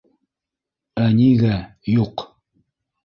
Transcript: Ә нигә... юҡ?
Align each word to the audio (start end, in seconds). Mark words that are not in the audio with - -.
Ә 1.03 1.11
нигә... 1.19 1.59
юҡ? 1.99 2.29